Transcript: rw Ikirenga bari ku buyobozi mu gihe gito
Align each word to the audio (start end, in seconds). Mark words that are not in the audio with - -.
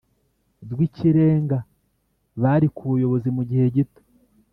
rw 0.71 0.79
Ikirenga 0.87 1.57
bari 2.41 2.67
ku 2.75 2.81
buyobozi 2.91 3.29
mu 3.35 3.43
gihe 3.49 3.65
gito 3.75 4.01